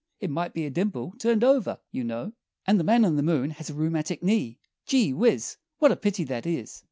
It 0.19 0.31
might 0.31 0.55
be 0.55 0.65
a 0.65 0.71
dimple 0.71 1.13
turned 1.19 1.43
over, 1.43 1.77
you 1.91 2.03
know! 2.03 2.33
And 2.65 2.79
The 2.79 2.83
Man 2.83 3.05
in 3.05 3.17
the 3.17 3.21
Moon 3.21 3.51
has 3.51 3.69
a 3.69 3.75
rheumatic 3.75 4.23
knee 4.23 4.57
Gee! 4.87 5.11
Whizz! 5.11 5.57
What 5.77 5.91
a 5.91 5.95
pity 5.95 6.23
that 6.23 6.47
is! 6.47 6.79